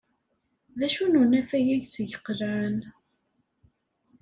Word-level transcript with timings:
D 0.77 0.81
acu 0.87 1.05
n 1.07 1.19
unafag 1.21 1.67
ayseg 1.75 2.11
qelɛen? 2.25 2.79